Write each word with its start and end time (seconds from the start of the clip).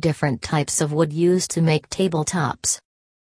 different 0.00 0.42
types 0.42 0.80
of 0.80 0.92
wood 0.92 1.12
used 1.12 1.50
to 1.52 1.62
make 1.62 1.88
tabletops. 1.88 2.78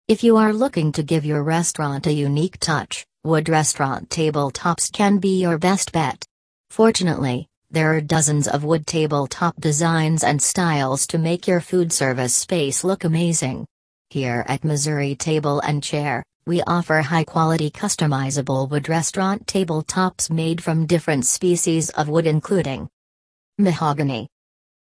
If 0.08 0.22
you 0.22 0.36
are 0.36 0.52
looking 0.52 0.92
to 0.92 1.02
give 1.02 1.24
your 1.24 1.42
restaurant 1.42 2.06
a 2.06 2.12
unique 2.12 2.58
touch, 2.58 3.04
wood 3.24 3.48
restaurant 3.48 4.08
tabletops 4.08 4.92
can 4.92 5.18
be 5.18 5.40
your 5.40 5.58
best 5.58 5.92
bet. 5.92 6.24
Fortunately, 6.70 7.48
there 7.70 7.94
are 7.94 8.00
dozens 8.00 8.46
of 8.46 8.64
wood 8.64 8.86
tabletop 8.86 9.60
designs 9.60 10.22
and 10.22 10.40
styles 10.40 11.06
to 11.08 11.18
make 11.18 11.48
your 11.48 11.60
food 11.60 11.92
service 11.92 12.34
space 12.34 12.84
look 12.84 13.02
amazing. 13.04 13.66
Here 14.10 14.44
at 14.46 14.64
Missouri 14.64 15.16
Table 15.16 15.58
and 15.60 15.82
Chair, 15.82 16.22
we 16.46 16.62
offer 16.62 17.00
high 17.02 17.24
quality 17.24 17.70
customizable 17.72 18.70
wood 18.70 18.88
restaurant 18.88 19.46
tabletops 19.46 20.30
made 20.30 20.62
from 20.62 20.86
different 20.86 21.26
species 21.26 21.90
of 21.90 22.08
wood, 22.08 22.26
including 22.26 22.88
mahogany. 23.58 24.28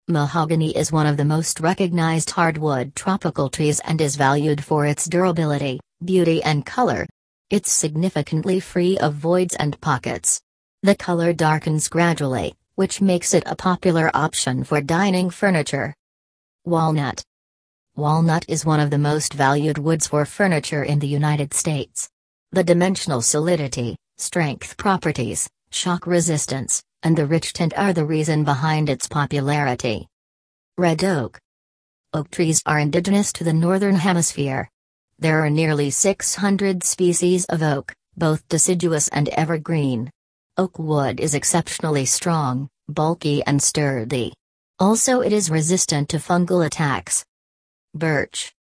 Mahogany 0.09 0.71
is 0.71 0.89
one 0.89 1.05
of 1.05 1.17
the 1.17 1.25
most 1.25 1.59
recognized 1.59 2.29
hardwood 2.29 2.95
tropical 2.95 3.49
trees 3.49 3.81
and 3.81 3.99
is 3.99 4.15
valued 4.15 4.63
for 4.63 4.85
its 4.85 5.03
durability, 5.03 5.81
beauty, 6.05 6.41
and 6.43 6.65
color. 6.65 7.05
It's 7.49 7.69
significantly 7.69 8.61
free 8.61 8.97
of 8.99 9.15
voids 9.15 9.53
and 9.55 9.77
pockets. 9.81 10.39
The 10.81 10.95
color 10.95 11.33
darkens 11.33 11.89
gradually, 11.89 12.55
which 12.75 13.01
makes 13.01 13.33
it 13.33 13.43
a 13.47 13.57
popular 13.57 14.09
option 14.13 14.63
for 14.63 14.79
dining 14.79 15.29
furniture. 15.29 15.93
Walnut. 16.63 17.21
Walnut 17.97 18.45
is 18.47 18.63
one 18.63 18.79
of 18.79 18.91
the 18.91 18.97
most 18.97 19.33
valued 19.33 19.77
woods 19.77 20.07
for 20.07 20.23
furniture 20.23 20.85
in 20.85 20.99
the 20.99 21.07
United 21.07 21.53
States. 21.53 22.07
The 22.53 22.63
dimensional 22.63 23.21
solidity, 23.21 23.97
strength 24.15 24.77
properties, 24.77 25.49
shock 25.69 26.07
resistance, 26.07 26.81
and 27.07 27.15
the 27.15 27.25
rich 27.25 27.53
tint 27.53 27.73
are 27.77 27.93
the 27.93 28.03
reason 28.03 28.43
behind 28.43 28.89
its 28.89 29.07
popularity. 29.07 30.09
Red 30.77 31.05
oak. 31.05 31.39
Oak 32.11 32.29
trees 32.31 32.61
are 32.65 32.79
indigenous 32.79 33.31
to 33.31 33.45
the 33.45 33.53
Northern 33.53 33.95
Hemisphere. 33.95 34.69
There 35.17 35.39
are 35.39 35.49
nearly 35.49 35.89
600 35.89 36.83
species 36.83 37.45
of 37.45 37.63
oak, 37.63 37.93
both 38.17 38.45
deciduous 38.49 39.07
and 39.07 39.29
evergreen. 39.29 40.11
Oak 40.57 40.77
wood 40.77 41.21
is 41.21 41.33
exceptionally 41.33 42.05
strong, 42.05 42.67
bulky 42.89 43.41
and 43.43 43.63
sturdy. 43.63 44.33
Also 44.77 45.21
it 45.21 45.31
is 45.31 45.49
resistant 45.49 46.09
to 46.09 46.17
fungal 46.17 46.65
attacks. 46.65 47.23
Birch. 47.95 48.51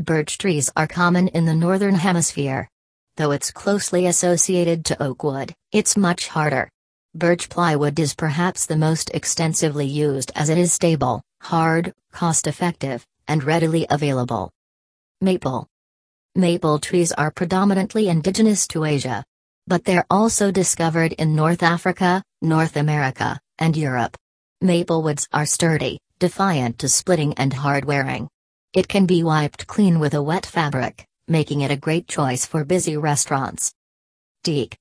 Birch 0.00 0.38
trees 0.38 0.72
are 0.76 0.88
common 0.88 1.28
in 1.28 1.44
the 1.44 1.54
northern 1.54 1.94
hemisphere. 1.94 2.68
Though 3.16 3.30
it's 3.30 3.52
closely 3.52 4.06
associated 4.06 4.84
to 4.86 5.00
oak 5.00 5.22
wood, 5.22 5.54
it's 5.70 5.96
much 5.96 6.26
harder. 6.26 6.68
Birch 7.16 7.48
plywood 7.48 7.98
is 7.98 8.14
perhaps 8.14 8.66
the 8.66 8.76
most 8.76 9.10
extensively 9.14 9.86
used 9.86 10.30
as 10.34 10.50
it 10.50 10.58
is 10.58 10.74
stable, 10.74 11.22
hard, 11.40 11.94
cost-effective, 12.12 13.06
and 13.26 13.42
readily 13.42 13.86
available. 13.88 14.52
Maple. 15.22 15.66
Maple 16.34 16.78
trees 16.78 17.12
are 17.12 17.30
predominantly 17.30 18.10
indigenous 18.10 18.68
to 18.68 18.84
Asia, 18.84 19.24
but 19.66 19.82
they're 19.86 20.04
also 20.10 20.50
discovered 20.50 21.14
in 21.14 21.34
North 21.34 21.62
Africa, 21.62 22.22
North 22.42 22.76
America, 22.76 23.40
and 23.58 23.74
Europe. 23.78 24.14
Maple 24.60 25.02
woods 25.02 25.26
are 25.32 25.46
sturdy, 25.46 25.98
defiant 26.18 26.78
to 26.80 26.88
splitting 26.88 27.32
and 27.38 27.50
hard 27.50 27.86
wearing. 27.86 28.28
It 28.74 28.88
can 28.88 29.06
be 29.06 29.22
wiped 29.22 29.66
clean 29.66 30.00
with 30.00 30.12
a 30.12 30.22
wet 30.22 30.44
fabric, 30.44 31.06
making 31.28 31.62
it 31.62 31.70
a 31.70 31.78
great 31.78 32.08
choice 32.08 32.44
for 32.44 32.62
busy 32.66 32.98
restaurants. 32.98 33.72
Teak. 34.44 34.76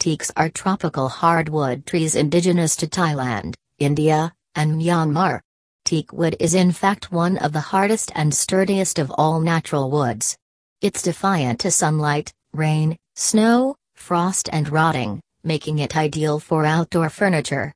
Teaks 0.00 0.32
are 0.34 0.48
tropical 0.48 1.10
hardwood 1.10 1.84
trees 1.84 2.16
indigenous 2.16 2.74
to 2.76 2.86
Thailand, 2.86 3.54
India, 3.78 4.32
and 4.54 4.80
Myanmar. 4.80 5.40
Teak 5.84 6.10
wood 6.10 6.36
is 6.40 6.54
in 6.54 6.72
fact 6.72 7.12
one 7.12 7.36
of 7.36 7.52
the 7.52 7.60
hardest 7.60 8.10
and 8.14 8.34
sturdiest 8.34 8.98
of 8.98 9.12
all 9.18 9.40
natural 9.40 9.90
woods. 9.90 10.38
It's 10.80 11.02
defiant 11.02 11.60
to 11.60 11.70
sunlight, 11.70 12.32
rain, 12.54 12.96
snow, 13.14 13.76
frost 13.94 14.48
and 14.50 14.70
rotting, 14.70 15.20
making 15.44 15.80
it 15.80 15.94
ideal 15.94 16.40
for 16.40 16.64
outdoor 16.64 17.10
furniture. 17.10 17.74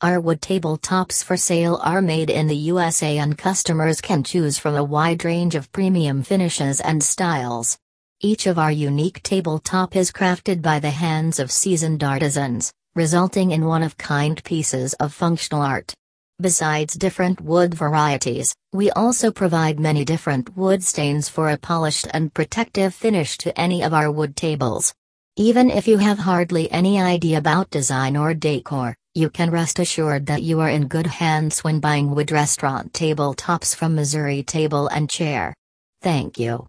Our 0.00 0.18
wood 0.18 0.42
tabletops 0.42 1.22
for 1.22 1.36
sale 1.36 1.78
are 1.84 2.02
made 2.02 2.30
in 2.30 2.48
the 2.48 2.56
USA 2.72 3.18
and 3.18 3.38
customers 3.38 4.00
can 4.00 4.24
choose 4.24 4.58
from 4.58 4.74
a 4.74 4.82
wide 4.82 5.24
range 5.24 5.54
of 5.54 5.70
premium 5.70 6.24
finishes 6.24 6.80
and 6.80 7.00
styles. 7.00 7.78
Each 8.20 8.46
of 8.46 8.58
our 8.58 8.70
unique 8.70 9.22
tabletop 9.22 9.96
is 9.96 10.12
crafted 10.12 10.62
by 10.62 10.78
the 10.78 10.90
hands 10.90 11.38
of 11.38 11.50
seasoned 11.50 12.04
artisans, 12.04 12.72
resulting 12.94 13.50
in 13.50 13.66
one-of-kind 13.66 14.42
pieces 14.44 14.94
of 14.94 15.12
functional 15.12 15.62
art. 15.62 15.92
Besides 16.40 16.94
different 16.94 17.40
wood 17.40 17.74
varieties, 17.74 18.54
we 18.72 18.90
also 18.92 19.30
provide 19.30 19.78
many 19.78 20.04
different 20.04 20.56
wood 20.56 20.82
stains 20.82 21.28
for 21.28 21.50
a 21.50 21.56
polished 21.56 22.06
and 22.12 22.32
protective 22.32 22.94
finish 22.94 23.36
to 23.38 23.58
any 23.60 23.82
of 23.82 23.92
our 23.92 24.10
wood 24.10 24.36
tables. 24.36 24.94
Even 25.36 25.68
if 25.68 25.88
you 25.88 25.98
have 25.98 26.18
hardly 26.18 26.70
any 26.70 27.00
idea 27.00 27.38
about 27.38 27.70
design 27.70 28.16
or 28.16 28.32
decor, 28.34 28.96
you 29.14 29.28
can 29.28 29.50
rest 29.50 29.80
assured 29.80 30.26
that 30.26 30.42
you 30.42 30.60
are 30.60 30.70
in 30.70 30.86
good 30.86 31.08
hands 31.08 31.64
when 31.64 31.80
buying 31.80 32.14
wood 32.14 32.30
restaurant 32.30 32.92
tabletops 32.92 33.74
from 33.74 33.94
Missouri 33.94 34.44
Table 34.44 34.86
and 34.86 35.10
Chair. 35.10 35.52
Thank 36.00 36.38
you. 36.38 36.62